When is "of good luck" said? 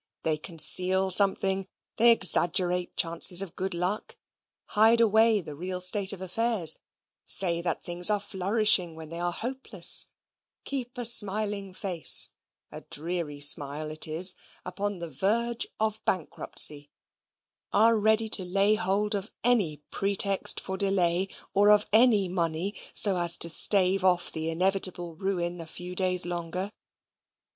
3.43-4.17